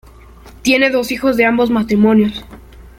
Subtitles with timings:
[0.63, 2.43] Tiene dos hijos de ambos matrimonios.